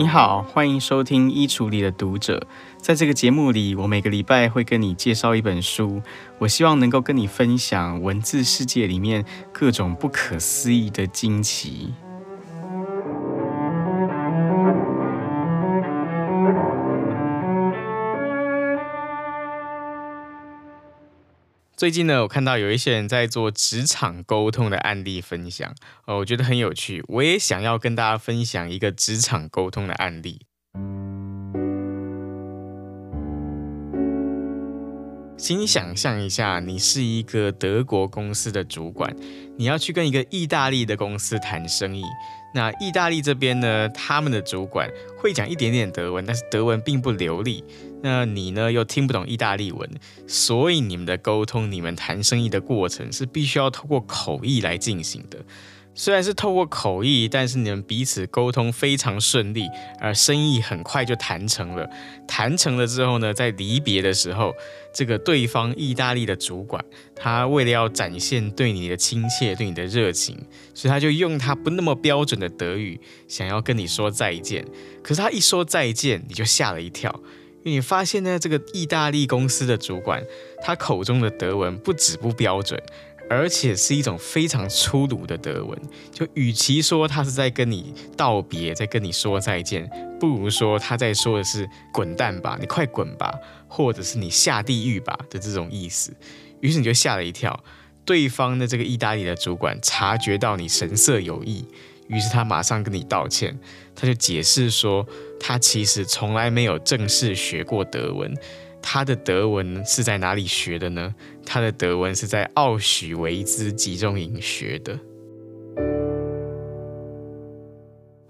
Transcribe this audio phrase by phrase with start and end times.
[0.00, 2.38] 你好，欢迎收听《衣橱里的读者》。
[2.78, 6.00] 在这个节目里，我每个礼拜会跟你介绍一本书，
[6.38, 11.92] 我希望能够跟你分享文字世界里面各种不可思议的惊奇。
[21.80, 25.74] 最近呢，我看到有一些人在做职场沟通的案例分享，
[26.04, 27.02] 哦，我觉得很有趣。
[27.08, 30.42] 我也想要跟大家分享一个职场沟通的案例。
[35.38, 39.16] 请想象一下，你是一个德国公司的主管，
[39.56, 42.04] 你要去跟一个意大利的公司谈生意。
[42.52, 47.64] 那意大利这边呢，他们的主管会讲一点点德文，但是德文并不流利。
[48.02, 49.88] 那你呢，又听不懂意大利文，
[50.26, 55.38] 所以你们的沟通、你们谈生意的过程是必须要透过口译来进行的。
[55.92, 59.66] 虽然是透过口译，但是你们彼此沟通非常顺利，
[60.00, 61.88] 而生意很快就谈成了。
[62.26, 64.54] 谈成了之后呢，在离别的时候，
[64.94, 66.82] 这个对方意大利的主管，
[67.14, 70.36] 他为了要展现对你的亲切、对你的热情，
[70.74, 74.64] 所以他就用他不那么标准的德语，想要跟你说再见。
[75.02, 77.20] 可是他一说再见，你就吓了一跳。
[77.62, 80.24] 因为你发现呢，这个意大利公司的主管，
[80.62, 82.80] 他口中的德文不止不标准，
[83.30, 85.80] 而且是一种非常粗鲁的德文。
[86.12, 93.32] 就与其说他是在跟你道别，在跟你说再见，不如说他在说的是“滚蛋吧，你快滚吧”，
[93.68, 96.12] 或者是“你下地狱吧”的这种意思。
[96.60, 97.58] 于是你就吓了一跳。
[98.04, 101.64] 对方的这个意大利的主管察觉到你神色有异。
[102.08, 103.56] 于是他马上跟你道歉，
[103.94, 105.06] 他就解释说，
[105.38, 108.34] 他其实从来没有正式学过德文，
[108.82, 111.14] 他的德文是在哪里学的呢？
[111.52, 115.00] 他的德文是在奥许维兹集中营学的。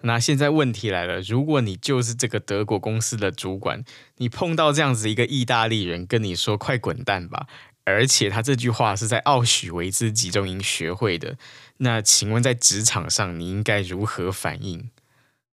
[0.00, 3.84] 那现在问题来了，如果你就是这个德国公司的主管，
[4.16, 7.46] 你碰到这样子一个意大利人跟你说“快滚蛋吧”。
[7.84, 11.36] 而且他这句话是在奥许维兹集中营学会的。
[11.76, 14.88] 那请问，在职场上你应该如何反应？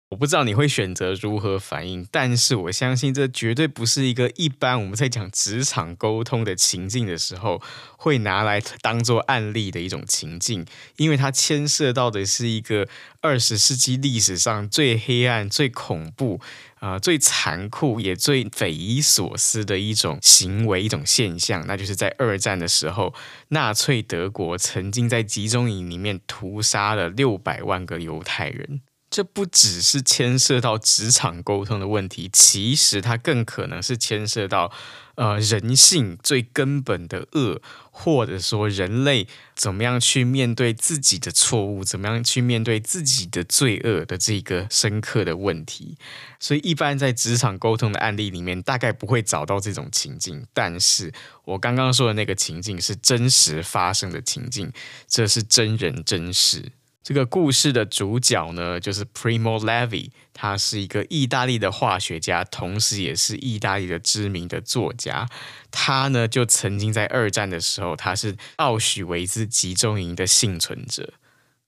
[0.10, 7.60] 我不知道你会选择如何反应，但是我相信这绝对不是一个一般我们在讲职场沟通的情境的时候
[7.98, 10.64] 会拿来当做案例的一种情境，
[10.98, 12.88] 因为它牵涉到的是一个
[13.22, 16.40] 二十世纪历史上最黑暗、最恐怖
[16.80, 23.12] 啊、最残酷也最匪夷所思的一种行为、一种现象，那就是在二战的时候，
[23.48, 28.82] 纳粹德国曾经在集中营里面屠杀了六百万个犹太人。
[29.16, 34.74] 这不只是牵涉到职场沟通的问题，其实它更可能是牵涉到
[35.16, 37.62] 呃人性最根本的恶，
[37.92, 39.26] 或者说人类
[39.56, 45.98] 怎么样去面对自己的错误，怎么样去面对自己的罪恶的这个深刻的问题。
[46.38, 50.46] 所以，一般在职场沟通的案例里面，大概不会找到这种情境。
[50.54, 51.14] 但是
[51.46, 54.74] 我刚刚说的那个情境是真实发生的情境，
[55.08, 56.74] 这是真人真事。
[57.06, 65.30] 这个故事的主角呢，就是 Primo Levi，他是一个意大利的化学家，同时也是意大利的知名的作家。
[65.70, 71.14] 他呢，就曾经在二战的时候，他是奥许维兹集中营的幸存者。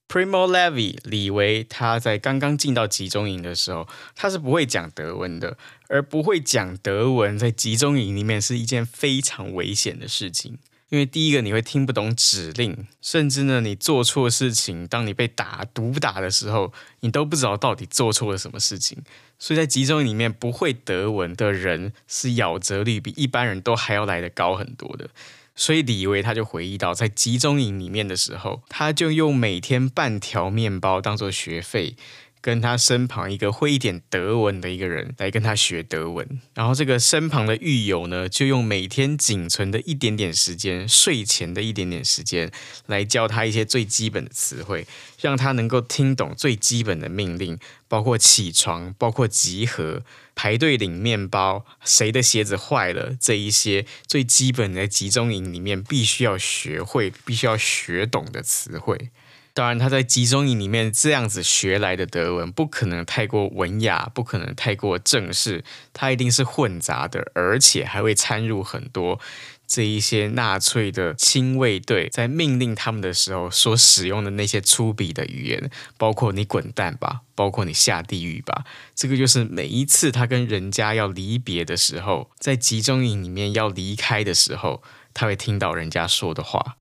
[0.08, 5.56] Primo Levi 李维，他在刚刚进到集中营的时候，他是不会讲德文的，
[5.88, 10.58] 而不会讲德文在集中营里面是一件非常危险的事情。
[10.90, 16.72] 因为第一个你会听不懂指令，甚至呢，你做错事情，当你被打毒打的时候，
[17.02, 19.00] 你都不知道到底做错了什么事情。
[19.38, 25.09] 所以在集中营里面，不会德文的人是咬折率比一般人都还要来得高很多的。
[25.56, 31.96] 所以李维他就回忆到，在集中营里面的时候，他就用每天半条面包当做学费。
[32.42, 42.51] 跟他身旁一个会一点德文的一个人来跟他学德文，然后这个身旁的狱友呢，就用每天仅存的一点点时间，睡前的一点点时间，
[42.86, 44.88] 来教他一些最基本的词汇，
[45.19, 50.04] 让他能够听懂最基本的命令，包括起床，包括集合，
[50.36, 59.10] 排队领面包，谁的鞋子坏了，这一些最基本的集中营里面必须要学会、必须要学懂的词汇。
[59.57, 65.63] 当然，他在集中营里面这样子学来的德文，不可能太过文雅，不可能太过正式，
[65.94, 69.19] 他一定是混杂的，而且还会掺入很多
[69.65, 78.63] 这一些纳粹的亲卫队在命令他们的时候所使用的那些粗鄙的语言，包括“你滚蛋吧”，包括“你下地狱吧”。
[78.94, 84.83] 这个就是每一次他跟人家要离别的时候，在集中营里面要离开的时候，
[85.15, 86.77] 他会听到人家说的话。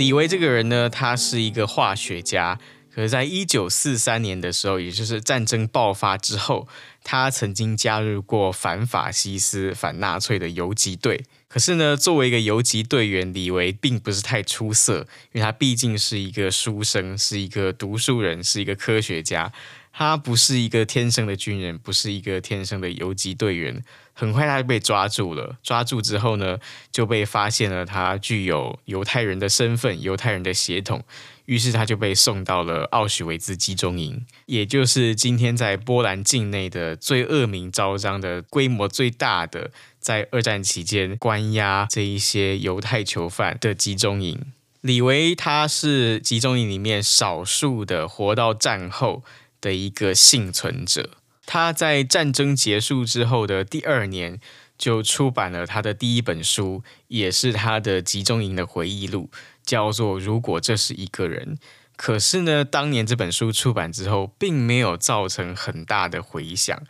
[0.00, 2.58] 李维这个人呢，他是一个化学家。
[2.90, 6.66] 可是，在一九四三年的时候，也就是战争爆发之后，
[7.04, 11.26] 他曾经加入过反法西斯、反纳粹的游击队。
[11.48, 19.52] 可是呢，作为一个游击队员，李维并不是太出色，因为他毕竟是一个书生，是一个读书人，是一个科学家。
[19.92, 23.82] 他不是一个天生的军人，不是一个天生的游击队员。
[24.20, 26.58] 很快他就被抓住了，抓住之后呢，
[26.92, 31.02] 就被发现了他具有犹太人的身份、犹太人的血统，
[31.46, 44.52] 于是他就被送到了奥许维兹集中营，也就是今天在波兰境内的最恶名昭彰的、规模最大的，在二战期间关押这一些犹太囚犯的集中营。
[44.82, 49.22] 李维他是集中营里面少数的活到战后
[49.62, 51.12] 的一个幸存者。
[51.52, 54.38] 他在战争结束之后的第二年，
[54.78, 59.28] 就出版了他的第一本书，也是他的集中营的回忆录，
[59.64, 61.56] 叫做《如果这是一个人》。
[61.96, 66.80] 可是呢，当年这本书出版之后，并没有造成很大的回响，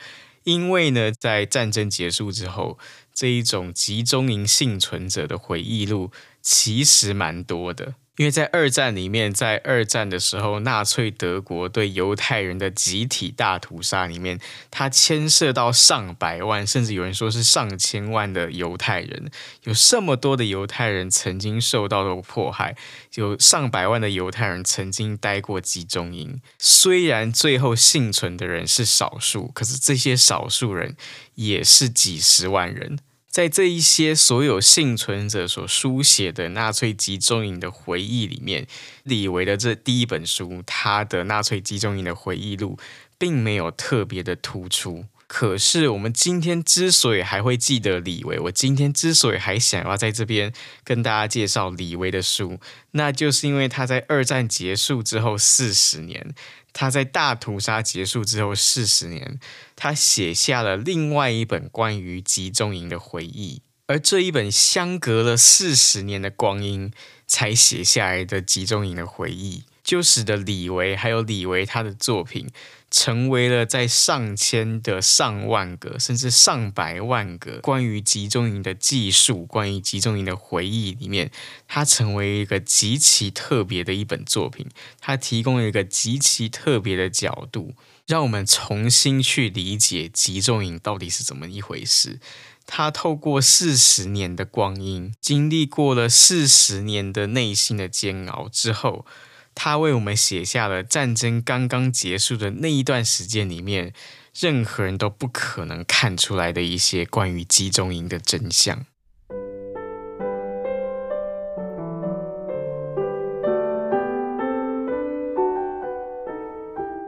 [0.44, 2.78] 因为呢，在战争结束之后，
[3.14, 6.10] 这一种集中营幸存者的回忆录
[6.42, 7.94] 其实蛮多的。
[8.16, 14.38] 因为在二战里面，在二战的时候，纳粹德国对犹太人的集体大屠杀里面，
[14.70, 19.30] 它牵涉到上百万，甚至有人说是上千万的犹太人，
[19.64, 22.76] 有这么多的犹太人曾经受到了迫害，
[23.14, 26.42] 有上百万的犹太人曾经待过集中营。
[26.58, 30.94] 虽然最后幸存的人是少数，可是这些少数人
[31.36, 32.98] 也是几十万人。
[33.30, 38.66] 在这一些所有幸存者所书写的纳粹集中营的回忆里面，
[39.04, 42.76] 李维的这第一本书，他的纳粹集中营的回忆录，
[43.16, 45.04] 并没有特别的突出。
[45.28, 50.52] 可是我们今天之所以还会记得李维，我今天之所以还想要在这边
[50.82, 52.58] 跟大家介绍李维的书，
[52.90, 56.34] 那就是因为他在二战结束之后四十年。
[56.72, 59.38] 他在大屠杀结束之后四十年，
[59.76, 66.92] 他写下了另外一本关于集中营的回忆，而这一本相隔了四十年的光阴
[67.26, 72.48] 才写下来的集中营的回忆，就使得李维还有李维他的作品。
[72.90, 81.30] 成为了在上千的上万个，甚至上百万个关于集中营的记述，关于集中营的回忆里面，
[81.68, 84.66] 它成为一个极其特别的一本作品。
[85.00, 87.74] 它提供了一个极其特别的角度，
[88.08, 92.18] 让我们重新去理解集中营到底是怎么一回事。
[92.66, 99.06] 它透过四十年的光阴，经历过了四十年的内心的煎熬之后。
[99.54, 103.92] 他为我们写下了战争刚刚结束的那一段时间里面，
[104.34, 108.86] 任何人都不可能看出来的一些关于集中营的真相。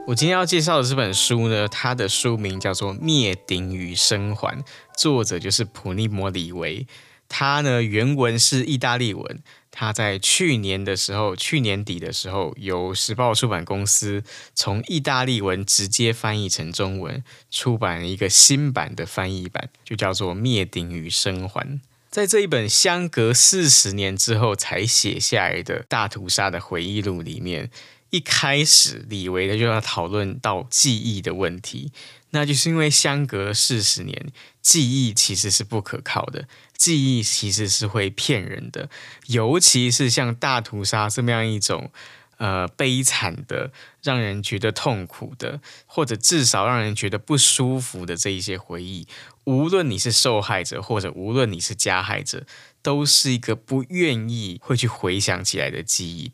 [0.05, 4.59] 我今天要介绍的这本书呢，它的书名叫做《灭顶与生还》，
[4.95, 6.85] 作者就是普利摩·里维。
[7.27, 9.41] 他呢，原文是意大利文。
[9.75, 21.67] 他在去年的时候，去年底的时候，由时报出版公司从意大利文直接翻译成中文，出版了一个新版的翻译版，就叫做《灭顶与生还》。
[22.11, 27.71] 在这一本相隔四十年之后才写下来的大屠杀的回忆录里面，
[28.11, 31.91] 一开始李维的就要讨论到记忆的问题。
[32.35, 38.89] 那就是因为相隔四十年，记忆其实是不可靠的，记忆其实是会骗人的，
[39.27, 41.91] 尤其是像大屠杀这么样一种
[42.37, 43.71] 呃悲惨的、
[44.01, 49.07] 让人觉得痛苦的，或者至少让人觉得不舒服的这一些回忆，
[49.43, 52.47] 无论你是受害者，或者无论你是加害者，
[52.81, 56.31] 都是一个不愿意会去回想起来的记忆。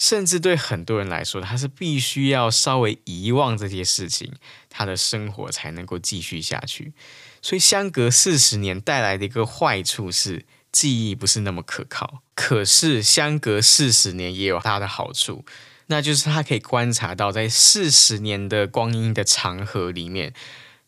[0.00, 4.32] 甚至对很多人来说，他是必须要稍微遗忘这些事情，
[4.70, 6.94] 他的生活才能够继续下去。
[7.42, 12.22] 所以相隔四十年带来的一个坏处是，记忆不是那么可靠。
[12.34, 15.44] 可是相隔四十年也有它的好处，
[15.88, 20.32] 那就是他可以观察到，在四十年的光阴的长河里面，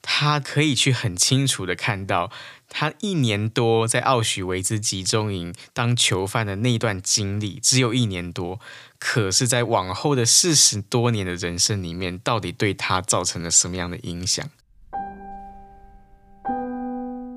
[0.03, 2.31] 他可以去很清楚的看到。
[2.75, 8.59] 他一年多在奥许维兹集中营当囚犯的那段经历，只有一年多，
[8.99, 14.49] 可是，在往后的四十多年的人生里面，到底对他造成了什么样的影响？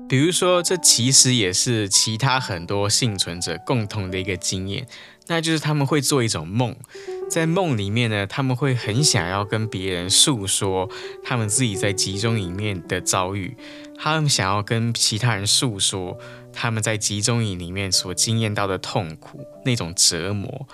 [0.08, 4.86] 比如说，这其实也是其他很多幸存者共同的一个经验，
[5.26, 6.74] 那就是他们会做一种梦，
[7.28, 10.88] 在梦里面呢，他们会很想要跟别人诉说
[11.24, 13.56] 他们自己在集中营里面的遭遇，
[13.98, 16.16] 他们想要跟其他人诉说
[16.52, 20.66] 他们在集中营里面所经验到的痛苦，那种折磨。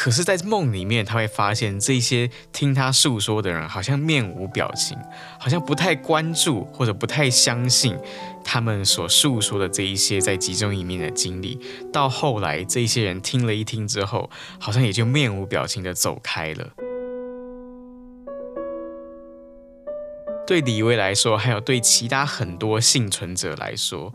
[0.00, 4.96] 可是，在梦里面，他会发现这些听他诉说的人好像面无表情，
[5.40, 7.96] 好像不太关注或者不太相信
[8.44, 11.58] 他们所诉说的这一些在集中营里面的经历。
[11.92, 16.68] 到后来，这些人听了一听之后，好像也就面无表情地走开了。
[20.46, 24.14] 对李威来说，还有对其他很多幸存者来说。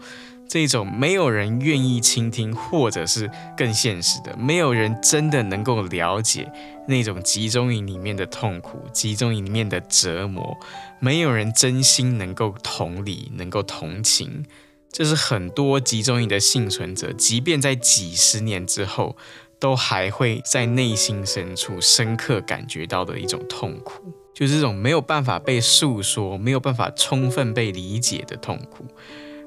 [0.53, 6.47] 这种没有人愿意倾听，或者是更现实的，没有人真的能够了解
[6.87, 10.55] 那种集中营里面的痛苦，集中营里面的折磨，
[10.99, 14.45] 没有人真心能够同理，能够同情，
[14.91, 19.17] 这是很多集中营的幸存者，即便在几十年之后，
[19.57, 24.03] 都还会在内心深处深刻感觉到的一种痛苦，
[24.35, 28.85] 就是这种没有办法被诉说，没有办法充分被理解的痛苦。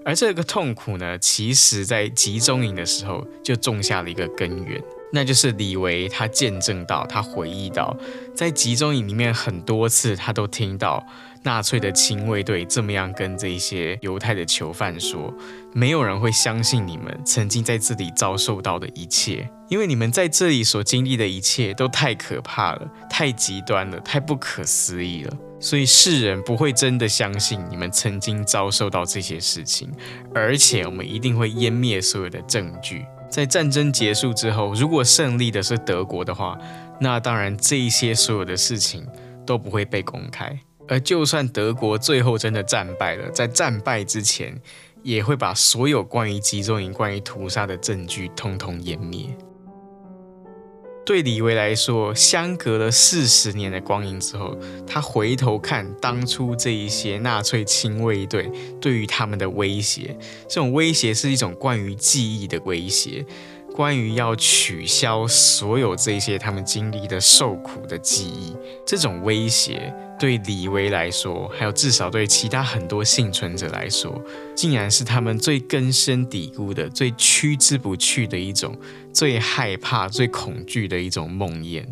[0.07, 4.81] 而这个痛苦呢，其实在集中营的时候就种下了一个根源，
[5.13, 7.97] 那就是李维他见证到，他回忆到，
[8.35, 11.07] 在集中营里面很多次，他都听到
[11.45, 15.33] 纳粹的亲卫队这么样跟这些犹太的囚犯说
[15.73, 29.91] ：“没有人会相信你们曾经在这里遭受到的一切，因为你们在这里所经历的一切都太可怕了，太极端了，太不可思议了。”所以世人不会真的相信你们曾经遭受到这些事情，
[30.35, 33.07] 而且我们一定会湮灭所有的证据。
[33.29, 36.59] 在战争结束之后，如果胜利的是德国的话，
[37.01, 39.07] 那当然这一些所有的事情
[39.45, 40.59] 都不会被公开。
[40.89, 44.57] 而就算德国最后真的战败了，在战败之前，
[45.03, 49.27] 也会把所有关于集中营、关于屠杀的证据通通湮灭。
[51.07, 63.25] 对李维来说，相隔了四十年的光阴之后，他回头看当初这一些纳粹亲卫队对于他们的威胁，这种威胁是一种关于记忆的威胁。
[63.77, 68.57] 关于要取消所有这些他们经历的受苦的记忆，
[68.87, 74.19] 这种威胁对李维来说，还有至少对其他很多幸存者来说，
[74.55, 78.75] 竟然是他们最根深蒂固的、最挥之不去的一种、
[79.13, 81.85] 最害怕、最恐惧的一种梦魇。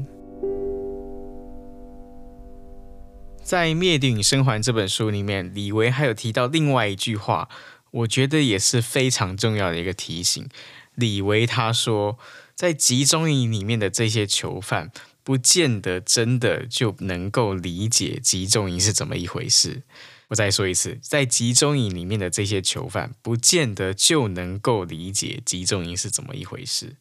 [3.42, 7.50] 在《灭顶生还》这本书里面，李维还有提到另外一句话，
[7.90, 10.48] 我觉得也是非常重要的一个提醒。
[10.94, 12.18] 李维他说，
[12.54, 14.90] 在集中营里面的这些囚犯，
[15.22, 19.82] 不见得真的就能够理解集中营是怎么一回事。
[20.28, 26.96] 我再说一次，在集中营里面的这些囚犯，不见得就能够理解集中营是怎么一回事。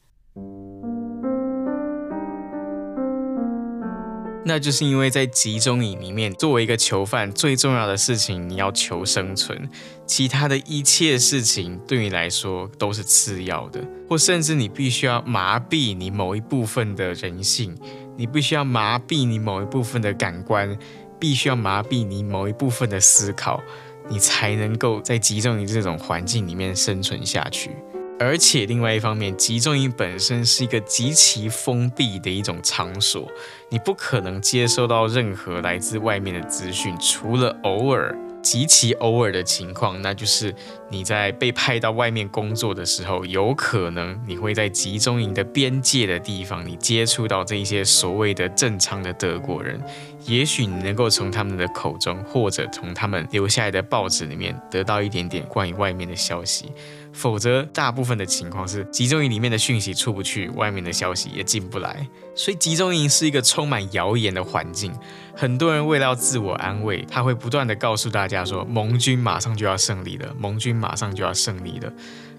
[4.46, 9.70] 那就是因为在集中营里面，作为一个囚犯，最重要的事情你要求生存，
[10.06, 17.74] 其他的一切事情对你来说都是次要的，或甚至你必须要麻痹你某一部分的人性，
[18.18, 20.78] 你必须要麻痹你某一部分的感官，
[21.18, 23.62] 必须要麻痹你某一部分的思考，
[24.10, 27.72] 你才能够在集中营这种环境里面生存下去。
[28.20, 33.30] 而且另外一方面，集中营本身是一个极其封闭的一种场所，
[33.70, 38.18] 你不可能接收到任何来自外面的资讯，除了偶尔。
[38.44, 40.54] 极其偶尔的情况，那就是
[40.90, 49.82] 你在被派到外面工作的时候，有可能你会在集中营的边界的地方，你接触到这一些所谓的正常的德国人，
[50.26, 56.70] 也许你能够从他们的口中，或者从他们留下来的报纸里面得到一点点关于外面的消息。
[57.14, 62.06] 否则，大部分的情况是集中营里面的讯息出不去，外面的消息也进不来。
[62.36, 64.92] 所以，集中营是一个充满谣言的环境。
[65.36, 71.94] 很多人为了要自我安慰，他会不断地告诉大家说：“盟军马上就要胜利了，盟军马上就要胜利了。”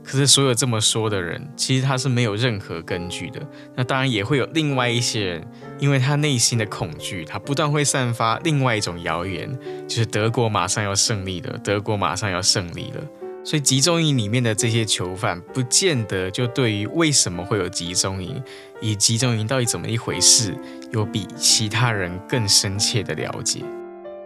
[0.04, 3.40] 可是，所有这么说的人，其实他是没有任何根据的。
[3.75, 5.47] 那当然也会有另外一些人，
[5.78, 13.02] 因为他内心的恐惧，他不断会散发另外一种谣言，就是德国马上要胜利了，德国马上要胜利了。
[13.45, 18.43] 所以集中营里面的这些囚犯，不见得就对于为什么会有集中营，
[18.81, 20.57] 以集中营到底怎么一回事，
[20.91, 23.63] 有比其他人更深切的了解。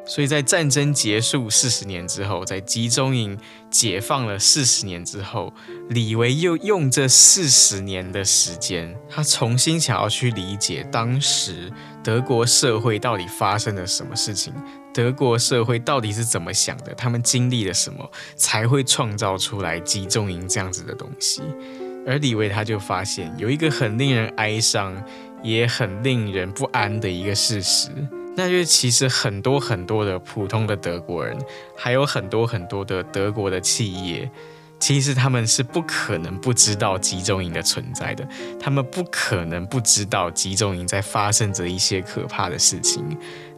[0.07, 3.37] 所以在战争结束四十年之后，在集中营
[3.71, 5.53] 解放了四十年之后，
[5.91, 11.71] 李维又用这四十年的时间，他重新想要去理解当时
[12.03, 14.55] 德国社会到底发生了什么事情。
[14.93, 16.95] 德国社会到底是怎么想的？
[16.95, 21.43] 他们经历了什么，才会创造出来集中营这样子的东西？
[22.07, 25.01] 而李维他就发现有一个很令人哀伤，
[25.43, 27.91] 也很令人不安的一个事实，
[28.35, 31.37] 那就是其实很多很多的普通的德国人，
[31.77, 34.31] 还有很多很多的德国的企业。
[34.81, 38.27] 其实他们是不可能不知道集中营的存在的，
[38.61, 43.05] 他们不可能不知道集中营在发生着一些可怕的事情。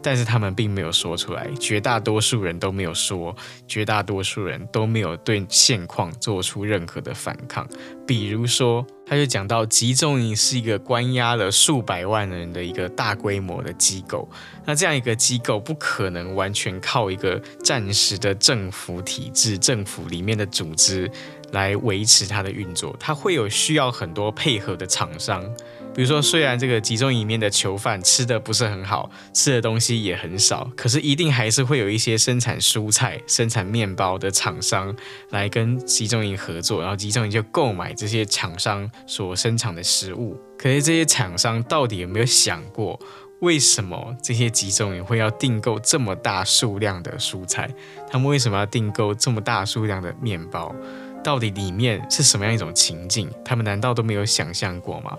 [0.02, 3.35] 但是他们并没有说出来，绝大多数人都没有说，
[3.69, 7.69] 绝大多数人都没有对现况做出任何的反抗。
[8.07, 14.28] 比如说，他就讲到集中营是一个关押了数百万人的一个大规模的机构，
[14.64, 21.09] 那这样一个机构不可能完全靠一个暂时的政府体制、政府里面的组织
[21.52, 25.45] 来维持它的运作，它会有需要很多配合的厂商。
[25.92, 34.94] 比如说，虽然这个集中营里面的囚犯吃的不是很好，吃的东西也很少，可是一定还是会有一些生产蔬菜、生产面包的厂商
[35.30, 40.40] 来跟集中营合作，然后集中营就购买这些厂商所生产的食物。
[40.56, 42.99] 可是这些厂商到底有没有想过，
[43.40, 47.68] 为什么这些集中营会要订购这么大数量的蔬菜？
[48.09, 50.75] 他们为什么要订购这么大数量的面包？
[51.23, 53.28] 到底里面是什么样一种情境？
[53.44, 55.16] 他们难道都没有想象过吗？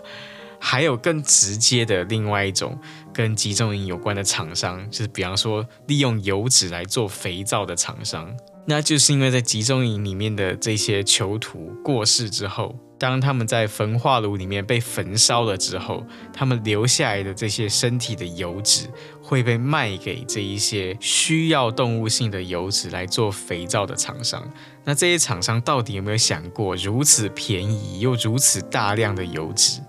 [0.63, 2.79] 还有更直接的另外一种
[3.11, 8.31] 跟集中营有关的厂商，就是比方说利用油脂来做肥皂的厂商，
[8.67, 18.87] 那就是因为在集中营里面的这些囚徒过世之后，当他们在焚化炉里面被焚烧了之后，他们留下来的这些身体的油脂
[19.19, 24.47] 会被卖给这一些需要动物性的油脂来做肥皂的厂商。
[24.85, 29.81] 那这些厂商到底有没有想过，如此便宜又如此大量的油脂？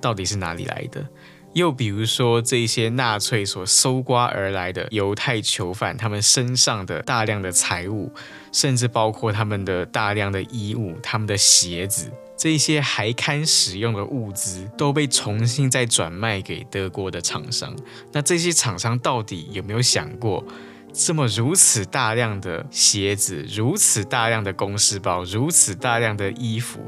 [0.00, 1.04] 到底是哪里来的？
[1.52, 8.12] 又比如说，这些纳粹所搜刮而来的犹太囚犯，他们身上的大量的财物，
[8.52, 17.74] 甚至包括他们的大量的衣物、他们的鞋子，这些还堪使用的物资，都被重新再转卖给德国的厂商。
[18.12, 20.44] 那这些厂商到底有没有想过，
[20.92, 26.80] 这么如此大量的鞋子、如此大量的公事包、如此大量的衣服，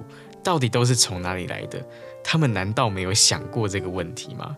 [0.44, 1.82] 到底都是从哪里来的？
[2.30, 4.54] 他们难道没有想过这个问题吗？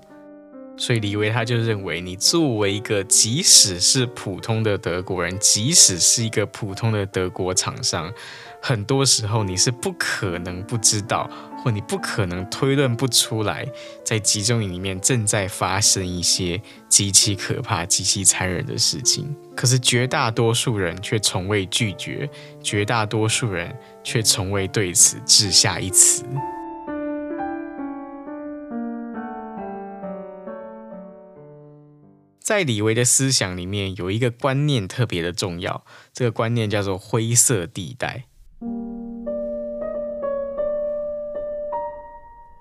[0.76, 8.12] 所以李维他就认为，你作为一个即使是普通的德国人，即使是一个普通的德国厂商，
[8.60, 11.30] 很多时候你是不可能不知道，
[11.62, 13.64] 或你不可能推论不出来，
[14.04, 19.32] 在集中营里面正在发生一些极其可怕、极其残忍的事情。
[19.54, 22.28] 可是绝大多数人却从未拒绝，
[22.60, 26.24] 绝大多数人却从未对此置下一词。
[32.50, 38.24] 在李维的思想里面，有一个观念特别的重要，这个观念叫做灰色地带。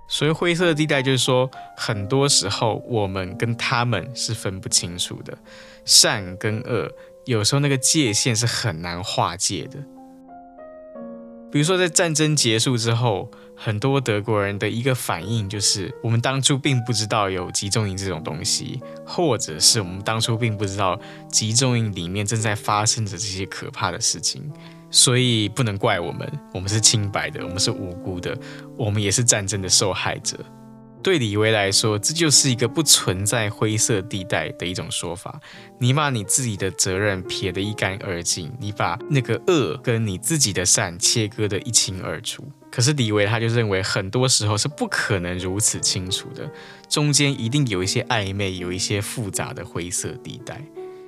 [0.08, 5.36] 所谓灰色地带，就是说，很多时候我们跟他们是分不清楚的，
[5.86, 6.92] 善跟恶，
[7.26, 9.80] 有时候那个界限是很难划界的。
[11.52, 21.00] 比如说，在战争结束之后，很多德国人的一个反应就是，我们当初并不知道有集中营这种东西，或者是我们当初并不知道
[21.32, 24.48] 集中营里面正在发生着这些可怕的事情，
[24.92, 28.38] 所以不能怪我们，我们是清白的，我们是无辜的，
[28.78, 30.38] 我们也是战争的受害者。
[31.02, 35.40] 对李维来说，这就是一个不存在灰色地带的一种说法。
[35.78, 42.44] 你把你自己的责任撇得一干二净，你把那个恶跟你自己的善切割得一清二楚。
[42.70, 46.52] 可是李维他就认为，很多时候是不可能如此清楚的，
[46.90, 50.62] 中间一定有一些暧昧，有一些复杂的灰色地带。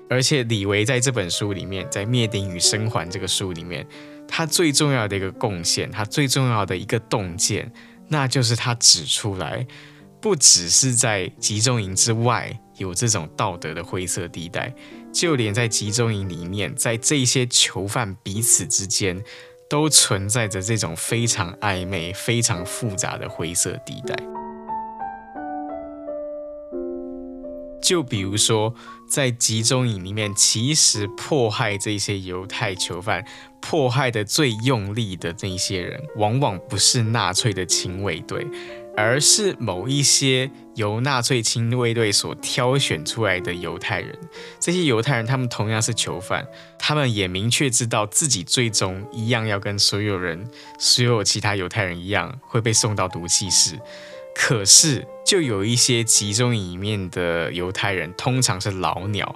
[0.10, 3.86] 而且李维在这本书里面，在《灭顶与生还》这个书里面，
[4.27, 7.71] 他最重要的一个贡献，他最重要的一个洞见。
[8.12, 9.65] 那就是他指出来，
[10.19, 14.74] 不只是在集中营之外有这种道德的灰色地带，
[15.13, 19.24] 就连在集中营里面，在这些囚犯彼此之间，
[19.69, 24.40] 都存在着这种非常暧昧、非常复杂的灰色地带。
[27.91, 28.73] 就比如说，
[29.06, 33.21] 在集中营里面，其实迫害这些犹太囚犯。
[33.60, 38.47] 迫害的最用力的那些人，往往不是纳粹的亲卫队，
[38.95, 44.17] 而是某一些由纳粹亲卫队所挑选出来的犹太人。
[44.58, 46.47] 这些犹太人，他们同样是囚犯，
[46.80, 50.49] 他们也明确知道自己最终一样要跟所有人、
[50.80, 53.77] 所有其他犹太人一样会被送到毒气室。
[54.34, 59.36] 可是，就有一些集中营里面的犹太人，通常是老鸟。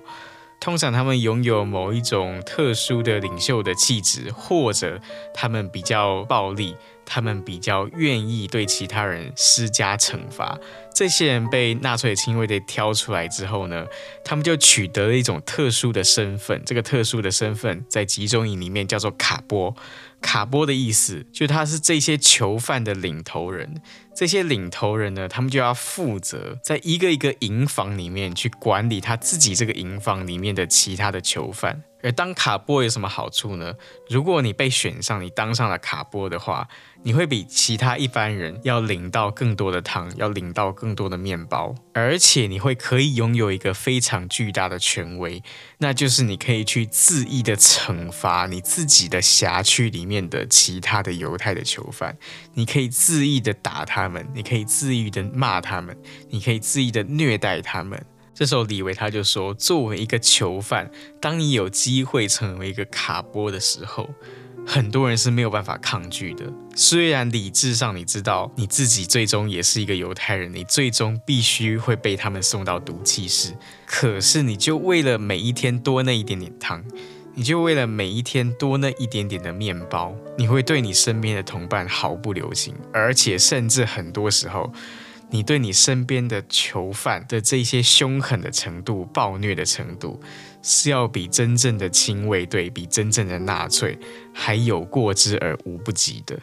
[0.60, 5.00] 通常他们拥有某一种特殊的领袖的气质，或者
[5.34, 10.58] 他们比较暴力，他们比较愿意对其他人施加惩罚。
[10.92, 13.86] 这些人被纳粹亲卫队挑出来之后呢，
[14.24, 16.64] 他们就取得了一种特殊的身份。
[16.66, 19.76] 这个特殊的身份在集中营里面叫做卡波。
[20.22, 23.82] 卡波的意思就他是这些囚犯的领头人。
[24.16, 31.84] 这些领头人呢，他们就要负责在一个一个营房里面去管理他自己这个营房里面的其他的囚犯。
[32.02, 33.74] 而当卡波有什么好处呢？
[34.10, 36.68] 如果你被选上，你当上了卡波的话，
[37.06, 45.44] 你会比其他一般人要领到更多的糖，要领到更多的面包，而且你会可以拥有一个非常巨大的权威，
[45.78, 52.18] 那就是你可以去恣意的惩罚你自己的辖区里面的其他的犹太的囚犯，
[52.56, 55.96] 你可以恣意的打他们，你可以恣意的骂他们，
[56.32, 58.04] 你可以恣意的虐待他们。
[58.34, 60.90] 这时候，李维他就说：“作为一个囚犯，
[61.22, 64.10] 当你有机会成为一个卡波的时候，
[64.66, 66.46] 很多人是没有办法抗拒的。
[66.76, 73.54] 虽然理智上你知道你自己最终也是一个犹太人，你最终必须会被他们送到毒气室，
[73.86, 76.84] 可是你就为了每一天多那一点点汤，
[77.34, 84.74] 你就为了每一天多那一点点的面包，你会对你身边的同伴毫不留情，而且甚至很多时候。”
[85.32, 90.22] 你对你身边的囚犯的这些凶狠的程度、暴虐的程度，
[90.68, 93.96] 是要比真正的亲卫队、比真正的纳粹
[94.34, 96.36] 还有过之而无不及的。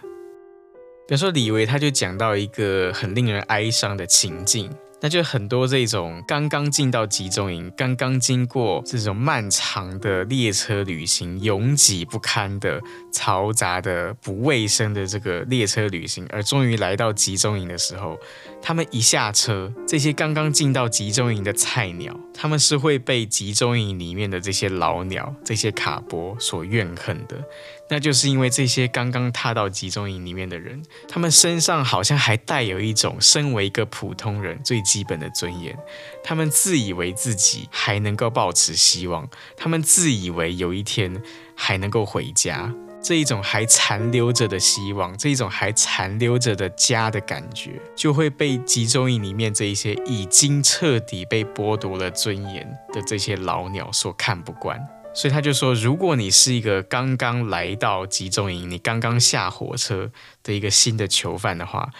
[1.08, 4.70] 比如说，李维他就讲到一个很令人哀伤的情境。
[5.04, 12.80] 那就很多这种刚刚进到集中营，刚刚经过这种漫长的列车旅行，拥挤不堪的、
[13.12, 18.16] 嘈杂的、不卫生的这个列车旅行，而终于来到集中营的时候，
[18.62, 27.42] 他们一下车，这些刚刚进到集中营的菜鸟，他们是会被集中营里面的这些老鸟、这些卡波所怨恨的。
[27.90, 35.76] 那就是因为这些刚刚踏到集中营里面的人，他们身上好像还带有一种身为一个普通人最基本的尊严。
[36.22, 41.20] 他们自以为自己还能够保持希望，他们自以为有一天
[41.54, 42.72] 还能够回家。
[43.02, 54.80] 这一种还残留着的希望，这一种还残留着的家的感觉，就会被集中营里面这一些已经彻底被剥夺了尊严的这些老鸟所看不惯。
[55.14, 60.10] 所以他就说，如果你是一个刚刚来到集中营，你刚刚下火车
[60.42, 61.90] 的一个新的囚犯的话，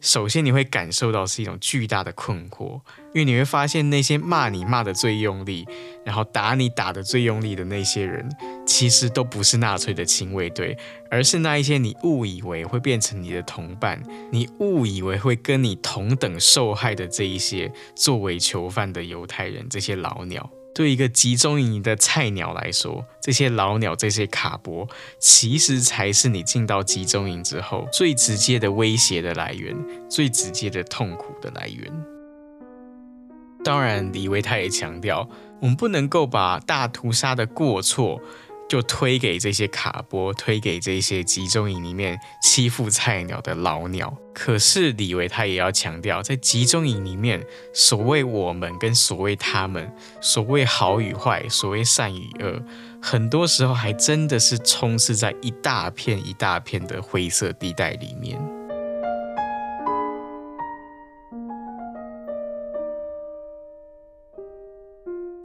[0.00, 2.80] 首先你会感受到是一种巨大的困惑，
[3.12, 5.66] 因为你会发现那些骂你骂得最用力，
[6.04, 8.26] 然后打你打得最用力的那些人，
[8.66, 10.76] 其实都不是纳粹的亲卫队，
[11.10, 20.50] 而是那一些你误以为会变成你的同伴，你误以为会跟你同等受害的这一些作为囚犯的犹太人，这些老鸟。
[20.74, 24.86] 对一个集中营的菜鸟来说，这些老鸟、这些卡波，
[25.18, 29.74] 其实才是你进到集中营之后最直接的威胁的来源，
[30.10, 31.90] 最直接的痛苦的来源。
[33.64, 35.26] 当然，李维他也强调，
[35.60, 38.20] 我们不能够把大屠杀的过错。
[38.68, 44.12] 就推给这些卡波，推给这些集中营里面欺负菜鸟的老鸟。
[44.34, 52.62] 可是李维他也要强调，在集中营里面，所谓我们跟所谓他们，所谓好与坏，所谓善与恶，
[53.00, 58.38] 很多时候还真的是充斥在一大片一大片的灰色地带里面。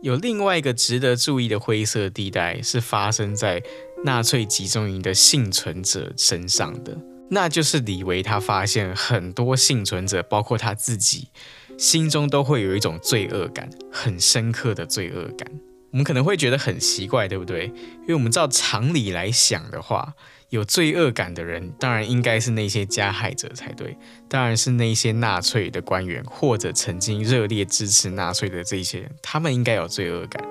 [0.01, 3.61] 有另外一个值得注意的灰色地带，是发生在
[4.03, 6.97] 纳粹集中营的幸存者身上的。
[7.29, 11.29] 那就是李维他发现很多幸存者，包括他自己，
[11.77, 15.49] 心中都会有一种罪恶感，很深刻的罪恶感。
[15.91, 17.65] 我们可能会觉得很奇怪，对不对？
[18.01, 20.13] 因为我们照常理来想的话，
[20.49, 23.97] 有罪恶感的人，当然应该是那些加害者才对，
[24.31, 30.41] 当然是那些纳粹的官员或者曾经热烈支持纳粹的这些人，他们应该有罪恶感。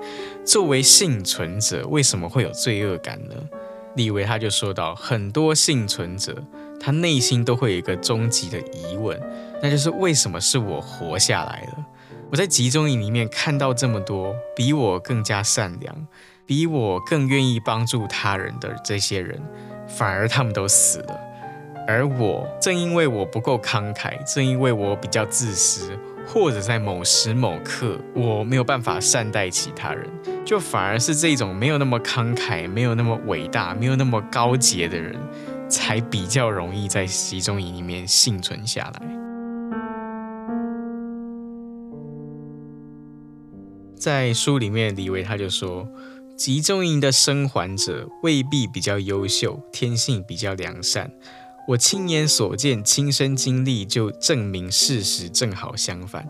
[0.45, 3.33] 作为幸存者，为什么会有罪恶感呢？
[3.95, 6.43] 李维他就说到，很多幸存者，
[6.79, 9.19] 他内心都会有一个终极的疑问，
[9.63, 11.85] 那就是为什么是我活下来了？
[12.29, 16.07] 我在集中营里面看到这么多比我更加善良、
[16.45, 19.41] 比我更愿意帮助他人的这些人，
[19.87, 21.30] 反而他们都死了。
[21.91, 25.91] 而我正因为我不够慷慨，正因为我比较自私，
[26.25, 30.09] 或者在某时某刻我没有办法善待其他人，
[30.45, 35.15] 就反而是这种没有那么慷慨、没有那么伟大、没有那么高洁的人，
[35.69, 39.01] 才比较容易在集中营里面幸存下来。
[43.95, 45.87] 在书里面，李维他就说，
[46.35, 51.11] 集中营的生还者未必比较优秀，天性比较良善。
[51.71, 56.29] 我亲眼所见，亲身经历就证明事实正好相反。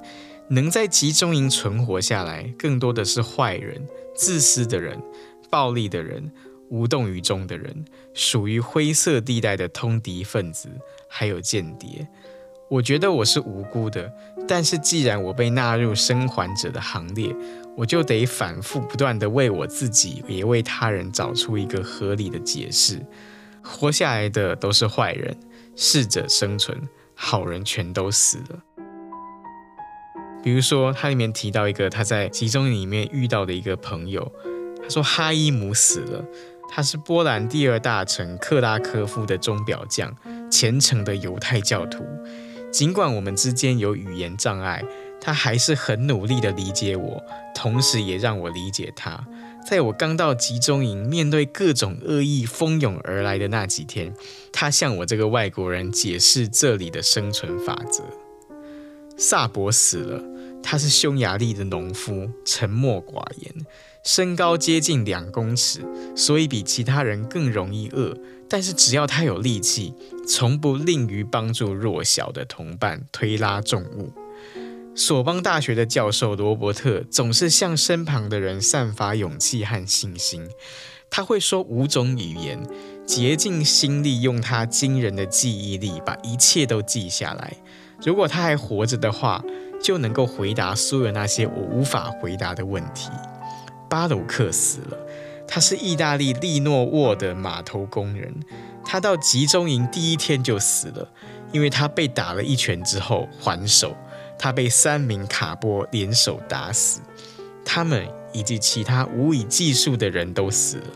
[0.49, 5.01] 能在集中营存活下来，更多的是坏人、自私的人、
[5.49, 6.31] 暴力的人、
[6.69, 10.69] 无动于衷的人，属于灰色地带的通敌分子，
[11.09, 12.07] 还有间谍。
[12.69, 14.13] 我觉得我是无辜的，
[14.47, 17.35] 但是既然我被纳入生还者的行列，
[17.75, 23.03] 我就得反复不断地为我自己，也为他人找出一个合理的解释。
[23.63, 25.37] 活下来的都是坏人，
[25.75, 26.77] 适者生存，
[27.15, 28.59] 好人全都死了。
[30.43, 34.31] 比如说，他里面提到一个他在集中营里面遇到的一个朋友，
[34.81, 36.25] 他说哈伊姆死了，
[36.67, 40.15] 他是波兰第二大城克拉科夫的钟表匠，
[40.49, 42.03] 虔诚的犹太教徒。
[42.71, 44.83] 尽管我们之间有语言障碍，
[45.19, 47.21] 他还是很努力的理解我，
[47.53, 49.23] 同时也让我理解他。
[49.67, 54.13] 在我刚到集中营，面对各种恶意蜂拥而来的那几天，
[54.51, 58.03] 他向我这个外国人解释这里的生存法则。
[59.17, 60.23] 萨博死了。
[60.63, 63.65] 他是匈牙利的农夫，沉默寡言，
[64.03, 65.81] 身高接近两公尺，
[66.15, 68.15] 所以比其他人更容易饿。
[68.47, 69.91] 但是只要他有力气，
[70.27, 74.13] 从不吝于帮助弱小的同伴推拉重物。
[74.93, 80.49] 索邦大学的教授罗伯特总是向身旁的人散发勇气和信心。
[81.09, 82.61] 他会说五种语言，
[83.05, 87.53] 竭尽心力用他惊人的记忆力把一切都记下来。
[88.03, 89.43] 如果他还活着的话，
[89.81, 93.09] 就能够回答所有那些我无法回答的问题。
[93.89, 94.97] 巴鲁克死了，
[95.47, 98.33] 他是意大利利诺沃的码头工人。
[98.83, 101.07] 他到集中营第一天就死了，
[101.51, 103.95] 因为他被打了一拳之后还手。
[104.43, 106.99] 他被三名卡波联手打死，
[107.63, 110.87] 他们以及其他无以计数的人都死了，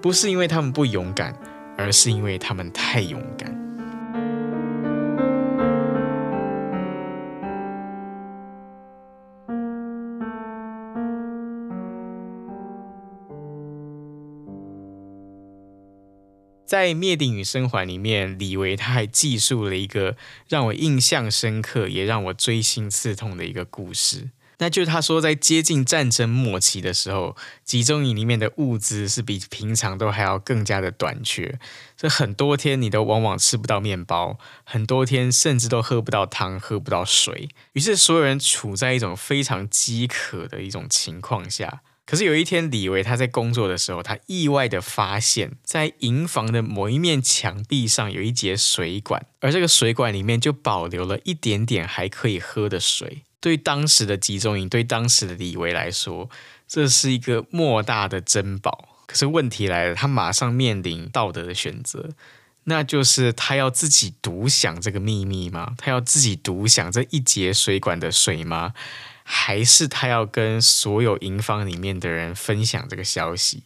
[0.00, 1.34] 不是因为他们不勇敢，
[1.76, 3.52] 而是因为他们太勇敢。
[16.68, 20.18] 在《灭顶与生还》里面，李维他还记述了一个
[20.50, 24.28] 让我印象深刻，也让我锥心刺痛的一个故事。
[24.58, 31.58] 那就是他说，在接近战争末期的时候，集中营里面的物资是比平常都还要更加的短缺。
[31.96, 37.48] 这很多天你都往往吃不到面包，很多天甚至都喝不到汤，喝不到水。
[37.72, 41.80] 于是所有人处在一种非常饥渴的一种情况下。
[42.08, 53.24] 可是有一天，李维他在工作的时候，他意外的发现，在营房的某一面墙壁上有一节水管，而这个水管里面就保留了一点点还可以喝的水。
[53.40, 56.30] 对当时的集中营，对当时的李维来说，
[56.66, 58.88] 这是一个莫大的珍宝。
[59.04, 62.08] 可是问题来了，他马上面临道德的选择，
[62.64, 65.74] 那就是他要自己独享这个秘密吗？
[65.76, 68.72] 他要自己独享这一节水管的水吗？
[69.30, 73.62] 还是他要跟所有营房里面的人分享这个消息。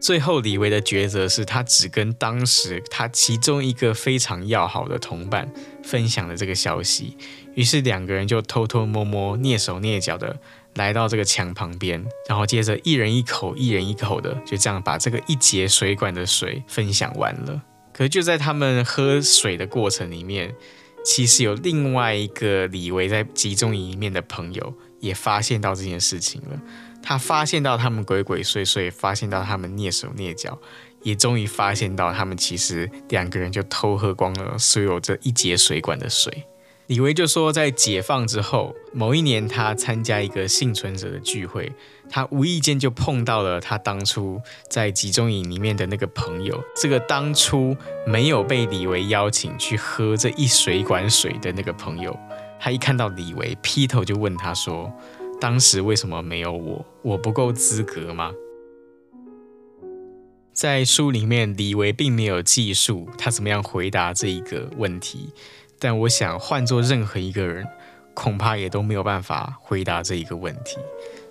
[0.00, 7.16] 最后，李维的抉择是他只跟当时他其中一个非常要好的同伴分享了这个消息。
[7.56, 10.38] 于是两个人就偷偷摸摸、蹑手蹑脚的
[10.74, 17.60] 来到这个墙旁边，然后接着一人一口、一人一口的就这样把这个一节水管的水分享完了。
[17.96, 20.54] 可是就在他们喝水的过程里面，
[21.02, 26.60] 其实有另外一个李维在集中营里面的朋友也发现到这件事情了。
[27.02, 30.60] 他发现到他们鬼鬼祟祟，发现到他们蹑手蹑脚，
[31.04, 36.44] 也终于发现到他们其实两个人就偷喝光了所有这一节水管的水。
[36.86, 41.72] 李维就说，在解放之后，某一年他参加一个幸存者的聚会，
[42.08, 46.62] 他无意间就碰到了他当初在集中营里面的那个朋友。
[46.80, 52.16] 这个当初没有被李维邀请去喝这一水管水的那个朋友，
[52.60, 54.88] 他一看到李维，劈头就问他说
[55.40, 56.86] ：“当时为什么没有我？
[57.02, 58.30] 我不够资格吗？”
[60.54, 65.30] 在书里面，李维并没有记述他怎么样回答这一个问题。
[65.78, 67.66] 但我想，换做任何一个人，
[68.14, 70.78] 恐怕也都没有办法回答这一个问题。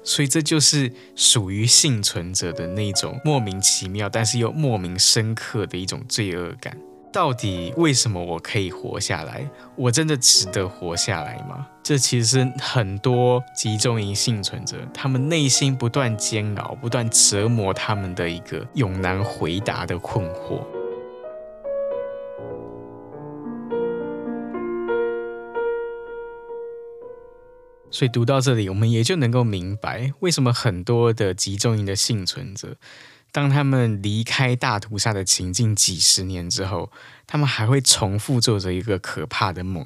[0.03, 6.77] 所以，这就是属于幸存者的那种莫名其妙，但是又莫名深刻的一种罪恶感。
[7.11, 9.49] 到底为什么我可以活下来？
[9.75, 11.65] 我真的值得活下来吗？
[11.81, 20.61] 这其实很多集中营幸存者他们内心不断煎熬、不断折磨他们的一个永难回答的困惑。
[27.95, 32.75] 所以读到这里，我们也就能够明白，为什么很多的集中营的幸存者。
[33.35, 36.89] 当他们离开大屠杀的情境几十年之后，
[37.27, 39.85] 他们还会重复做着一个可怕的梦，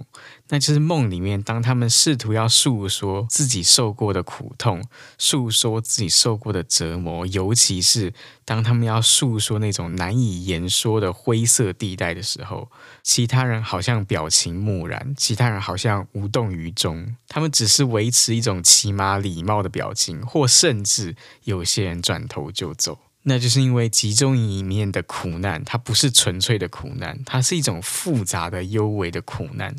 [0.50, 4.84] 那就是梦里面，当他们试图要诉说自己受过的苦痛，
[5.18, 8.14] 诉说自己受过的折磨，尤其是
[8.46, 12.70] 当他们要诉说那种难以言说的灰色地带的时候，
[13.02, 23.00] 其他人好像表情木然，其他人好像无动于衷，他们只是维持一种起码礼貌的表情，或甚至有些人转头就走。
[23.23, 29.75] 那就是因为集中营里面的苦难，它不是纯粹的苦难，它是一种复杂的、幽微的苦难。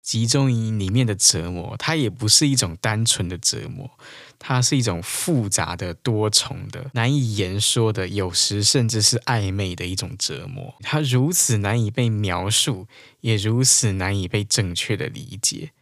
[0.00, 3.90] 集中营里面的折磨，它也不是一种单纯的折磨，
[4.38, 10.74] 它是一种复杂的、多重的、难以言说的，有时甚至是暧昧的一种折磨。
[10.80, 12.86] 它如此难以被描述，
[13.20, 15.72] 也如此难以被正确的理解。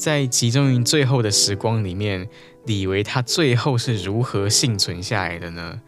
[0.00, 2.26] 在集中营最后的时光里面，
[2.64, 5.82] 李维他最后是如何幸存下来的呢？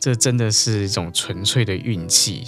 [0.00, 2.42] 这真的是一种纯粹的运气。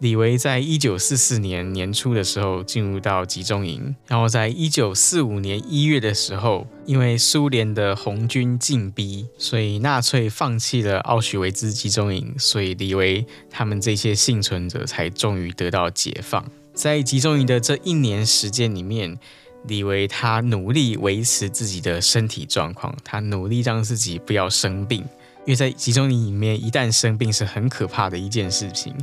[0.00, 16.44] 李维在一九四四年年初的时候进入到集中营，然后在一九四五年一月的时候，因为苏联的红军进逼，所以纳粹放弃了奥许维兹集中营，所以李维他们这些幸存者才终于得到解放。
[16.74, 19.18] 在集中营的这一年时间里面，
[19.66, 25.00] 李维他努力维持自己的身体状况，他努力让自己不要生病，
[25.44, 28.94] 因为在集中营里面，一旦生病是很可怕的一件事情。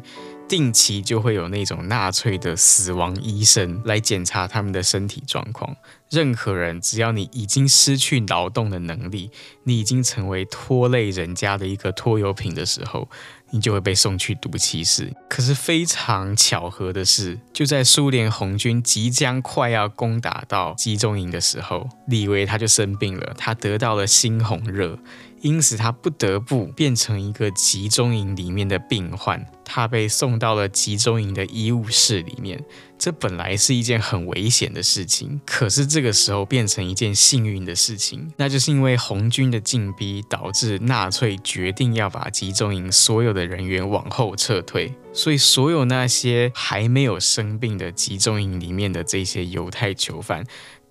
[0.47, 5.75] 定期就会有那种纳粹的死亡医生来检查他们的身体状况。
[6.11, 9.31] 任何人只要你已经失去劳动的能力，
[9.63, 13.09] 你已经成为拖累人家的一个拖油瓶的时候，
[13.55, 15.13] 你就会被送去毒气室。
[15.29, 24.99] 可是非常巧合的是，就在苏联红军即将快要攻打到集中营的时候，李维他就生病了，他得到了猩红热，
[25.45, 29.45] 因此他不得不变成一个集中营里面的病患。
[29.63, 32.63] 他被送到了集中营的医务室里面。
[32.97, 50.45] 这本来是一件很危险的事情，可是这个时候变成一件幸运的事情，那就是因为红军的进逼导致纳粹决定要把集中营所有的人员往后撤退，所以所有那些还没有生病的集中营里面的这些犹太囚犯，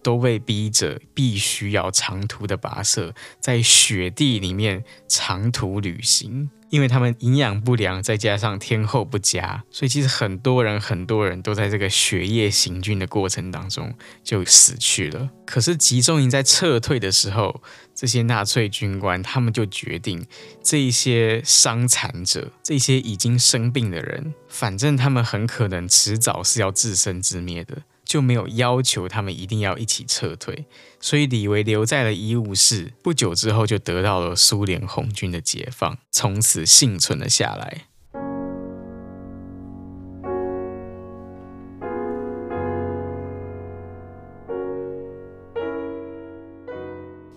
[0.04, 6.50] 都被逼着必须要长途的跋涉，在雪地里面长途旅行。
[6.70, 15.30] 因为他们营养不良，再加上天候不佳，所以其实很多人很多人都在这个血液行军的过程当中就死去了。
[15.46, 17.62] 可是集中营在撤退的时候，
[17.94, 20.26] 这些纳粹军官他们就决定，
[20.64, 27.82] 这一些伤残者，这些已经生病的人，反正他们很可能迟早是要自生自灭的。
[28.04, 30.66] 就没有要求他们一定要一起撤退，
[31.00, 32.92] 所以李维留在了医务室。
[33.02, 37.86] 不久之后，就得到了苏联红军的解放，从此幸存了下来。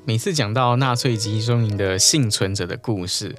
[0.06, 3.36] 每次讲到纳粹集中营的幸存者的故事，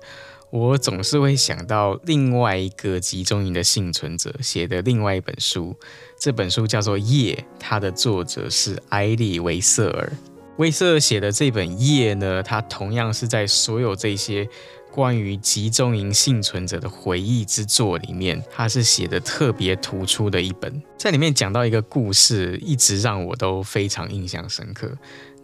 [0.50, 5.78] 我总是会想到另外一个集中营的幸存者写的另外一本书，
[6.18, 10.12] 这本书叫做《夜》，它的作者是埃利·维瑟尔。
[10.56, 14.48] 维瑟尔写的这本《夜》呢，它同样是在所有这些
[14.90, 20.82] 关于集中营幸存者的回忆之作里面，它是写的特别突出的一本。
[20.96, 24.90] 在里面讲到一个故事，一直让我都非常印象深刻。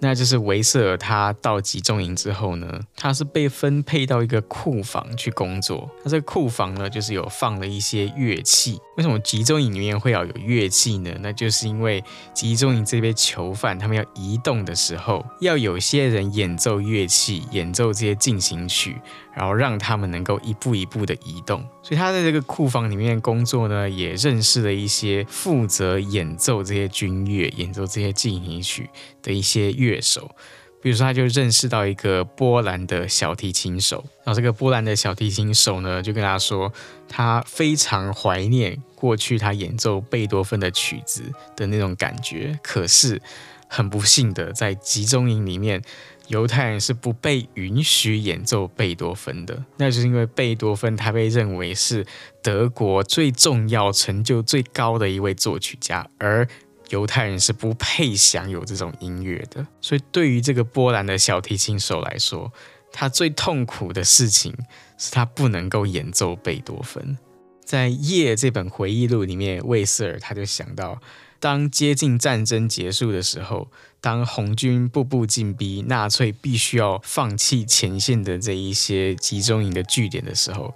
[0.05, 5.89] 那就是维瑟尔，他到集中营之后呢，他是被分配到一个库房去工作。
[6.05, 8.79] 他这个库房呢，就是有放了一些乐器。
[8.99, 11.11] 为什么集中营里面会要有乐器呢？
[11.21, 19.01] 那就是因为集中营这边囚犯他们要移动的时候，要有些人演奏乐器，演奏这些进行曲，
[19.35, 21.67] 然后让他们能够一步一步的移动。
[21.83, 28.89] 所以他在这个库房里面工作呢，也认识了一些负责演奏这些军乐、演奏这些进行曲
[29.23, 30.35] 的一些乐乐手。
[30.83, 36.71] 比如说，他就认识到一个波兰的小提琴手，然后这个波兰的小提琴手呢，就跟他说，
[37.09, 41.23] 他非常怀念过去他演奏贝多芬的曲子
[41.57, 42.59] 的那种感觉。
[42.63, 43.19] 可是
[43.67, 45.81] 很不幸的，在集中营里面，
[46.29, 52.05] 犹太人是不被允许演奏贝多芬的，那就是因为贝多芬他被认为是
[52.43, 56.47] 德国最重要、成就最高的一位作曲家，而
[56.91, 62.53] 犹太人是不配享有这种音乐的，所以对于这个波兰的小提琴手来说，
[62.93, 64.55] 他最痛苦的事情
[64.99, 67.19] 是他不能够演奏贝多芬。
[67.65, 71.01] 在《夜》这本回忆录里面，魏瑟尔他就想到，
[71.41, 73.71] 当接近战争结束的时候，
[74.03, 80.75] 当红军步步进逼，纳粹必须要放弃前线的这一些集中营的据点的时候。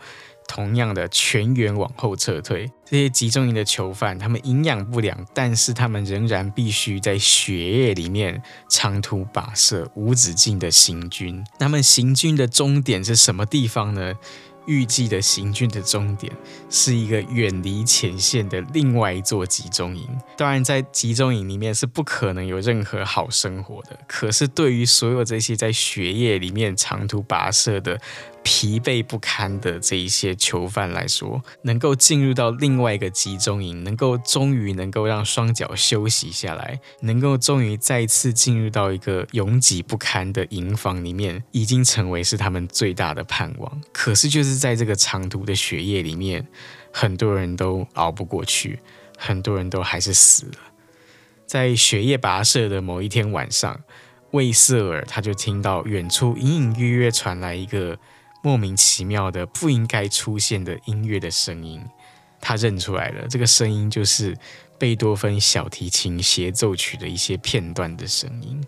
[0.49, 2.68] 同样的，全员往后撤退。
[2.86, 11.44] 这些集中营的囚犯，他们营养不良，但是他们仍然必须在血液里面长途跋涉，无止境的行军。
[11.61, 14.14] 那么行军的终点是什么地方呢？
[14.66, 16.30] 预计的行军的终点
[16.68, 20.07] 是一个远离前线的另外一座集中营。
[20.36, 23.99] 当然，在集中营里面是不可能有任何好生活的。
[24.07, 27.99] 可是，对于所有这些在血液里面长途跋涉的，
[28.43, 43.80] 疲惫不堪的这一些囚犯来说，能够进入到另外一个集中营，能够终于能够让双脚休息下来，能够终于再次进入到一个拥挤不堪的营房里面，已经成为是他们最大的盼望。
[43.93, 46.47] 可是就是在这个长途的血液里面，
[46.93, 48.78] 很多人都熬不过去，
[49.18, 50.59] 很多人都还是死了。
[51.47, 53.80] 在血液跋涉的某一天晚上，
[54.30, 57.99] 魏瑟尔他就听到远处隐隐约约传来一个。
[58.49, 61.84] 莫名其妙的不应该出现的音乐的声音，
[62.40, 64.34] 他认出来了，这个声音就是
[64.78, 68.59] 贝多芬小提琴协奏曲的一些片段的声音。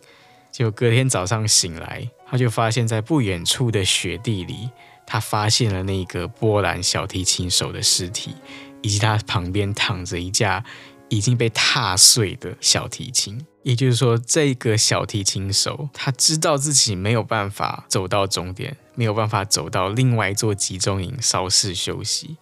[0.53, 4.69] 结果隔天早上醒来，他就发现，在不远处的雪地里，
[5.07, 8.35] 他发现了那个波兰小提琴手的尸体，
[8.83, 10.63] 以及他旁边躺着一架
[11.09, 13.47] 已经被踏碎的小提琴。
[13.63, 18.77] 也就是说，这个小提琴手他知道自己没有办法走到终点。
[18.97, 22.37] 没有办法走到另外一座集中营稍事休息，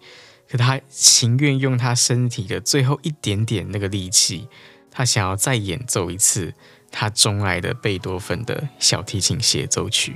[0.49, 4.49] 可他情愿用他身体的最后一点点那个力气，
[4.91, 6.53] 他想要再演奏一次
[6.91, 10.15] 他钟爱的贝多芬的小提琴协奏曲。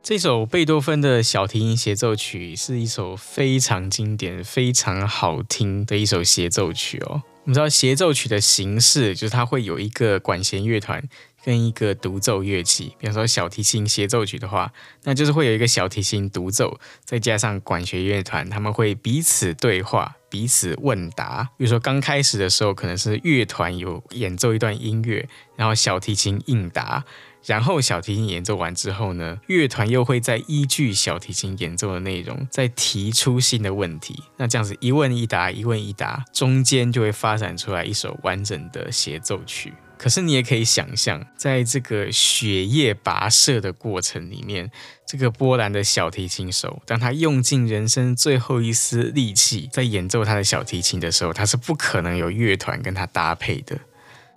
[0.00, 7.22] 这首贝多芬的小提琴协奏曲是一首非常经典、非常好听的一首协奏曲哦。
[7.48, 11.02] 我们知道协奏曲的形式就是它会有一个管弦乐团。
[11.44, 14.70] 跟一个独奏乐器，比方说小提琴协奏曲的话，
[15.04, 21.48] 那就是会有一个小提琴独奏，再加上管弦乐团，他们会彼此对话、彼此问答。
[21.56, 25.26] 比如说刚开始的时候，可能是乐团有演奏一段音乐，
[25.56, 27.02] 然后小提琴应答，
[27.48, 34.22] 然后小提琴演奏完之后呢，乐团又会再依据小提琴演奏的内容，再提出新的问题。
[34.36, 39.72] 那这样子一问一答，一问一答，中间就会发展出来一首完整的协奏曲。
[39.96, 44.70] 可是你也可以想象，在这个血液跋涉的过程里面，
[45.06, 53.76] 这个波兰的小提琴手，当他用尽人生最后一丝力气在演奏他的小提琴的时候，他是不可能有乐团跟他搭配的。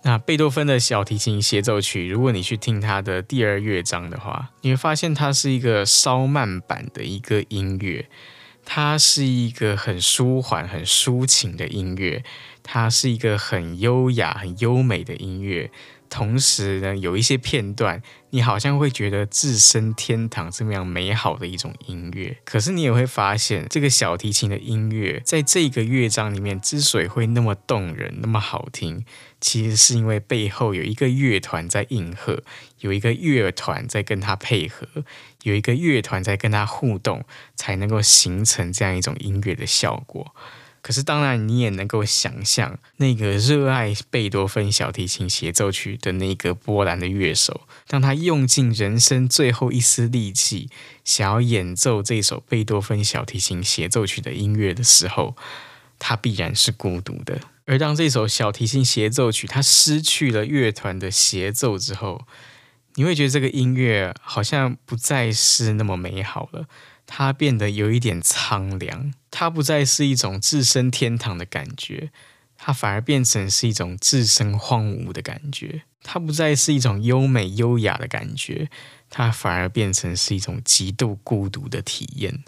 [0.04, 8.08] 那贝多芬的小提琴协奏曲，如果你去听他的第二乐章的话，你会发现它是一个稍慢版的一个音乐，
[8.64, 12.24] 它是一个很舒缓、很抒情的音乐。
[12.64, 15.70] 它是一个很优雅、很优美的音乐，
[16.12, 22.36] 同时呢，有一些片段，你好像会觉得置身天堂这么样美好的一种音乐。
[22.44, 29.06] 可是你也会发现，这个小提琴的音乐在这个乐章里面之所以会那么动人、那么好听，
[29.40, 32.42] 其实是因为背后有一个乐团在应和，
[32.80, 34.86] 有一个乐团在跟他配合，
[35.44, 37.24] 有一个乐团在跟他互动，
[37.56, 40.34] 才能够形成这样一种音乐的效果。
[40.82, 50.68] 可是，当然，你也能够想象，那个热爱贝多芬小提琴协奏曲的那个波兰的乐手，当他用尽人生最后一丝力气，
[51.04, 55.36] 想要演奏这首贝多芬小提琴协奏曲的音乐的时候，
[56.00, 57.40] 他必然是孤独的。
[57.64, 62.26] 而当这首小提琴协奏曲它失去了乐团的协奏之后，
[62.96, 66.66] 你会觉得这个音乐好像不再是那么美好了。
[67.06, 72.10] 它变得有一点苍凉，它不再是一种置身天堂的感觉，
[72.56, 75.82] 它反而变成是一种置身荒芜的感觉。
[76.02, 78.68] 它不再是一种优美优雅的感觉，
[79.08, 82.42] 它反而变成是一种极度孤独的体验。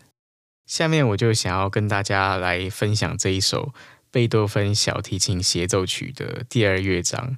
[0.67, 3.75] 下面我就想要跟大家来分享这一首
[4.11, 7.37] 贝多芬小提琴协奏曲的第二乐章。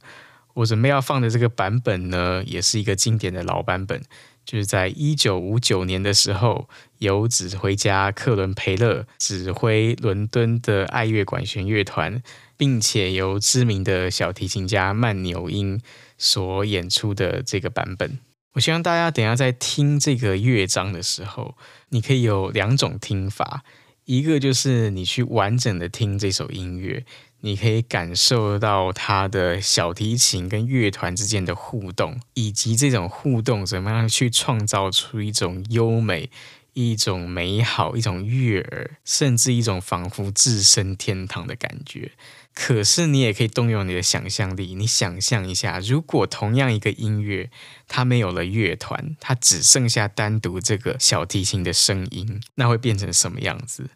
[0.54, 4.02] 我准备要放的这个版本呢，也是一个经典的老版本。
[4.46, 12.22] 就是在一九五九年的时候，由指挥家克伦培勒指挥伦敦的爱乐管弦乐团，
[12.56, 15.80] 并且由知名的小提琴家曼纽因
[16.18, 18.18] 所演出的这个版本。
[18.54, 21.56] 我希望大家等下在听这个乐章的时候，
[21.90, 23.62] 你可以有两种听法，
[24.04, 27.04] 一个就是你去完整的听这首音乐。
[27.40, 36.30] 你可以感受到他的小提琴跟乐团之间的互动，以及这种互动怎么样去创造出一种优美、
[36.76, 42.12] 一种美好，一种悦耳，甚至一种仿佛置身天堂的感觉。
[42.52, 47.50] 可是你也可以动用你的想象力，你想象一下，如果同样一个音乐，
[47.88, 53.88] 它没有了乐团，它只剩下单独这个小提琴的声音，那会变成什么样子？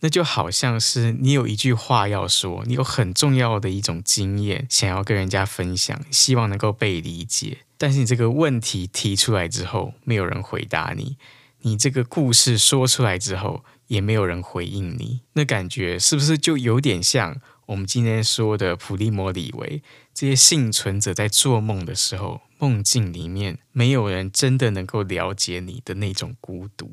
[0.00, 7.58] 那就好像是你有一句话要说，你有很重要的一种经验想要跟人家分享，希望能够被理解。
[7.78, 11.16] 但是你这个问题提出来之后，没有人回答你；
[11.66, 15.22] 你这个故事说出来之后，也没有人回应你。
[15.32, 17.40] 那感觉是不是就有点像？
[17.66, 26.92] 我们今天说的普利摩里维，这些幸存者在做梦的时候，梦境里面没有人真的能够了解你的那种孤独。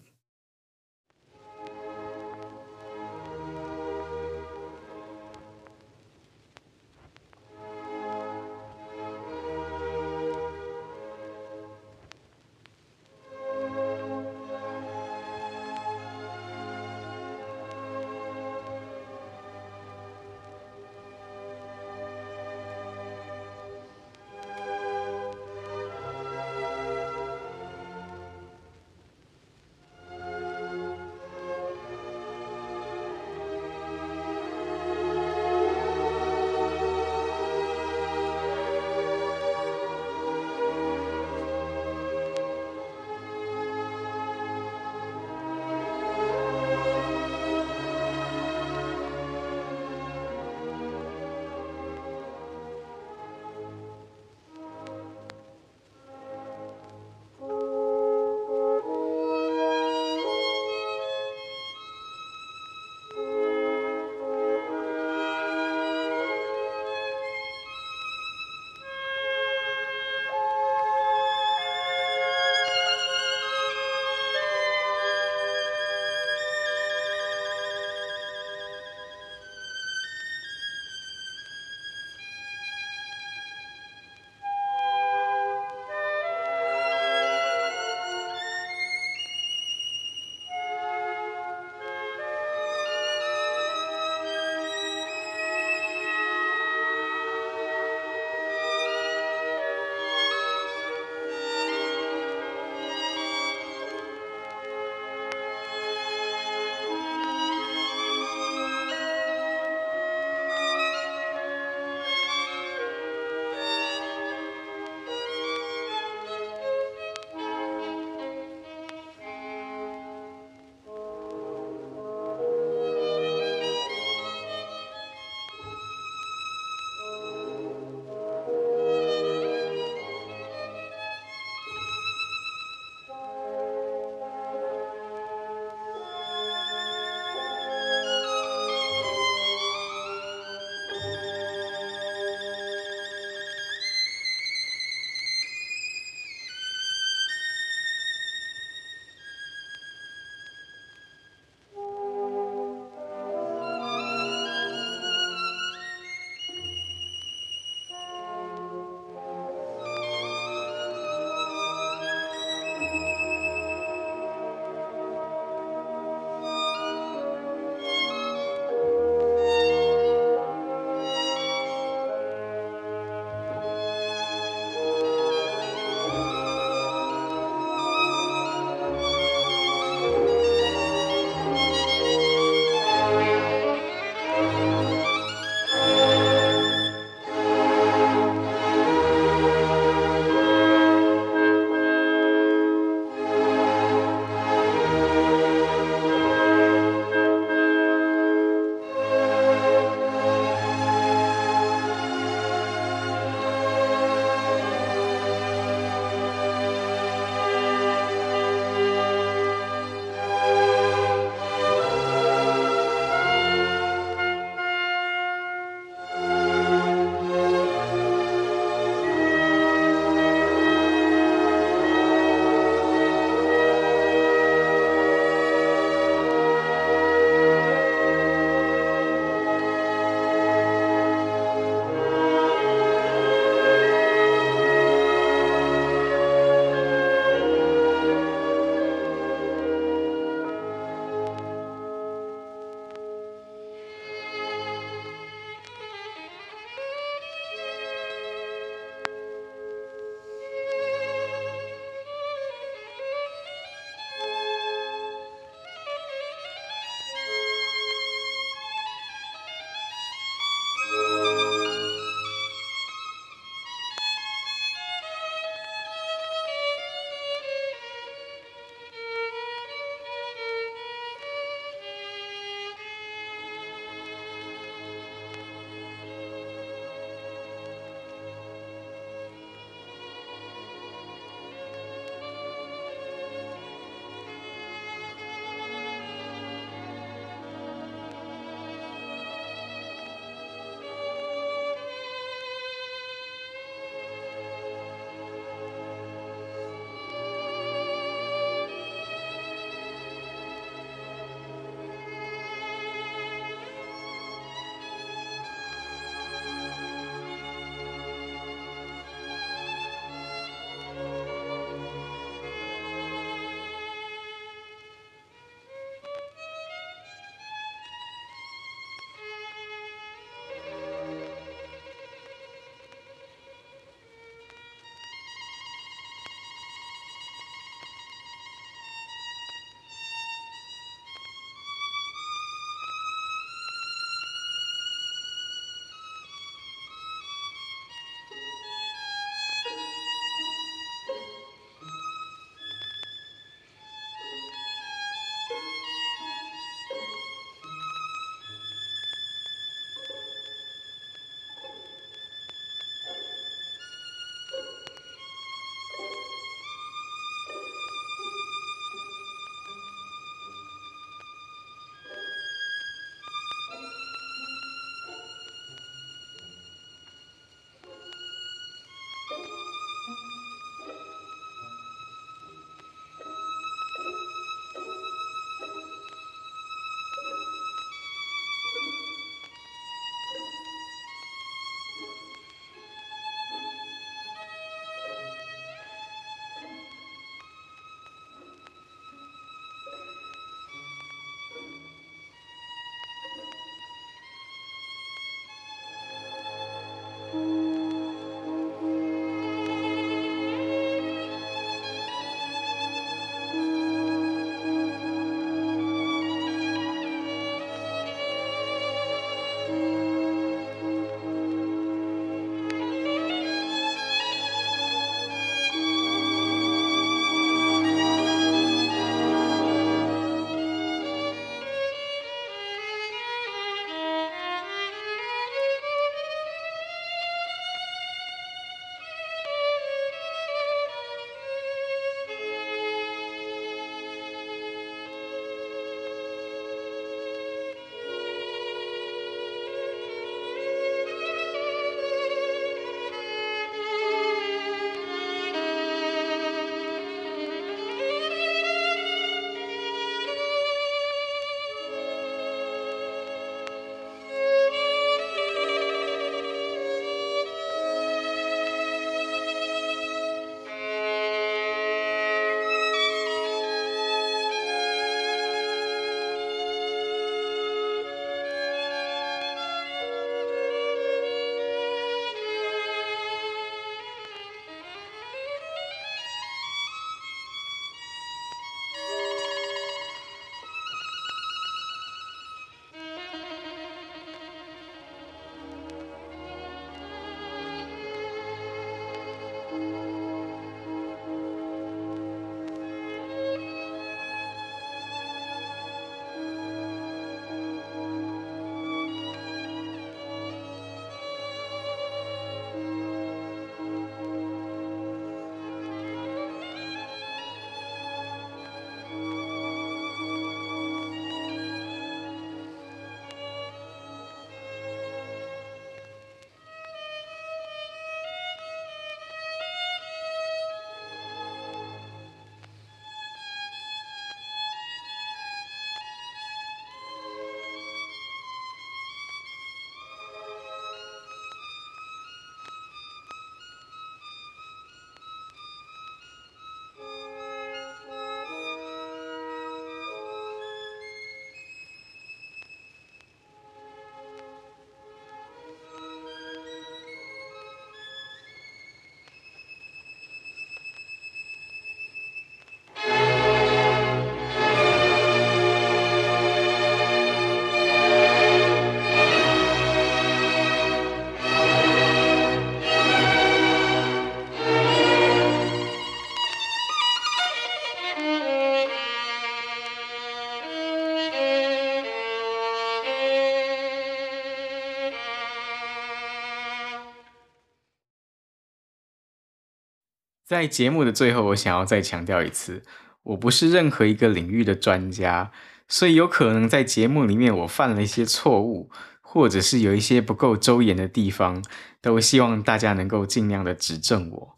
[580.52, 582.84] 在节目的最后，我想要再强调一次，
[583.24, 585.50] 我不是任何一个领域的专家，
[585.88, 588.92] 所以有可能在节目里面我犯了一些错误，
[589.22, 591.64] 或者是有一些不够周延的地方，
[592.02, 594.56] 都希望大家能够尽量的指正我。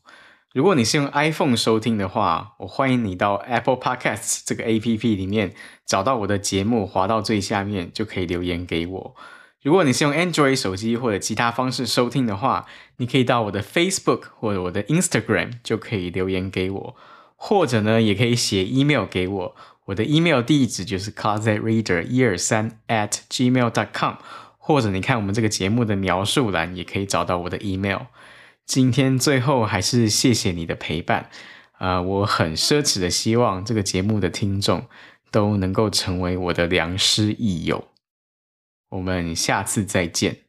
[0.52, 5.54] 如果你是用 iPhone 收听的话，我欢迎你到 Apple Podcasts 这个 APP 里面
[5.86, 9.16] 找到我的节目，滑到最下面就可以留言给我。
[9.64, 12.66] 如果你是用 Android 手机或者其他方式收听的话，
[12.98, 16.96] 你可以到我的 Facebook 或者我的 Instagram 就可以留言给我，
[17.38, 19.56] 或者呢，也可以写 email 给我。
[19.86, 24.16] 我的 email 地址就是 closetreader 一二三 at gmail dot com，
[24.58, 28.02] 或者你看我们这个节目的描述栏也可以找到我的 email。
[28.66, 31.30] 今天最后还是谢谢你的陪伴，
[31.78, 34.86] 啊、呃，我很奢侈的希望这个节目的听众
[35.32, 37.88] 都能够成为我的良师益友。
[38.94, 40.43] 我们下次再见。